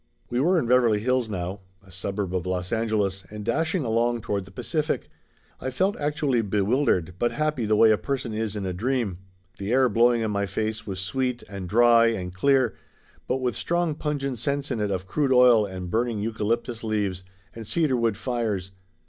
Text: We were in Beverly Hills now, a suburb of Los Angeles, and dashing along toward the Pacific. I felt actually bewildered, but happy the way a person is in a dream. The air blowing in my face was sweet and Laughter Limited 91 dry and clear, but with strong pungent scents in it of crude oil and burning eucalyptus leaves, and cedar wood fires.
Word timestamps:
We 0.31 0.39
were 0.39 0.57
in 0.57 0.65
Beverly 0.65 1.01
Hills 1.01 1.29
now, 1.29 1.59
a 1.85 1.91
suburb 1.91 2.33
of 2.33 2.47
Los 2.47 2.71
Angeles, 2.71 3.23
and 3.29 3.45
dashing 3.45 3.83
along 3.85 4.21
toward 4.21 4.45
the 4.45 4.51
Pacific. 4.51 5.11
I 5.59 5.69
felt 5.69 5.95
actually 5.99 6.41
bewildered, 6.41 7.13
but 7.19 7.33
happy 7.33 7.67
the 7.67 7.75
way 7.75 7.91
a 7.91 7.99
person 7.99 8.33
is 8.33 8.55
in 8.55 8.65
a 8.65 8.73
dream. 8.73 9.19
The 9.59 9.71
air 9.71 9.89
blowing 9.89 10.23
in 10.23 10.31
my 10.31 10.47
face 10.47 10.87
was 10.87 11.01
sweet 11.01 11.43
and 11.43 11.65
Laughter 11.65 11.77
Limited 11.77 11.91
91 11.99 12.09
dry 12.13 12.19
and 12.23 12.33
clear, 12.33 12.75
but 13.27 13.37
with 13.37 13.55
strong 13.55 13.93
pungent 13.93 14.39
scents 14.39 14.71
in 14.71 14.79
it 14.79 14.89
of 14.89 15.05
crude 15.05 15.31
oil 15.31 15.67
and 15.67 15.91
burning 15.91 16.17
eucalyptus 16.17 16.83
leaves, 16.83 17.23
and 17.53 17.67
cedar 17.67 17.95
wood 17.95 18.17
fires. 18.17 18.71